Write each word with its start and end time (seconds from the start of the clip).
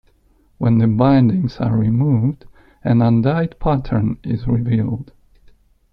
When 0.57 0.79
the 0.79 0.87
bindings 0.87 1.57
are 1.57 1.77
removed, 1.77 2.45
an 2.83 3.03
undyed 3.03 3.59
pattern 3.59 4.17
is 4.23 4.47
revealed. 4.47 5.13